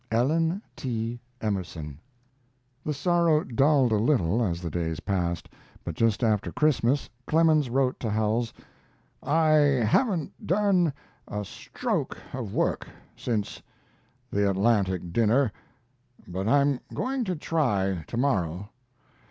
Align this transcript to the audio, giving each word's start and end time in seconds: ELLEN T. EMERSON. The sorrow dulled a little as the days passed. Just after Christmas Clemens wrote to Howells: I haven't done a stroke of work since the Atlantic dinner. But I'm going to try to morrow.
ELLEN 0.11 0.63
T. 0.75 1.19
EMERSON. 1.41 1.99
The 2.83 2.91
sorrow 2.95 3.43
dulled 3.43 3.91
a 3.91 3.97
little 3.97 4.43
as 4.43 4.59
the 4.59 4.71
days 4.71 5.01
passed. 5.01 5.47
Just 5.93 6.23
after 6.23 6.51
Christmas 6.51 7.07
Clemens 7.27 7.69
wrote 7.69 7.99
to 7.99 8.09
Howells: 8.09 8.51
I 9.21 9.51
haven't 9.53 10.47
done 10.47 10.91
a 11.27 11.45
stroke 11.45 12.17
of 12.33 12.51
work 12.51 12.87
since 13.15 13.61
the 14.31 14.49
Atlantic 14.49 15.13
dinner. 15.13 15.51
But 16.27 16.47
I'm 16.47 16.79
going 16.95 17.23
to 17.25 17.35
try 17.35 18.03
to 18.07 18.17
morrow. 18.17 18.69